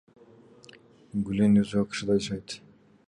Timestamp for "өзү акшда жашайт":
1.65-2.57